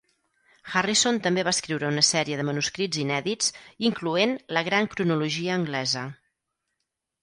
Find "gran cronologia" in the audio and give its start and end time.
4.73-5.57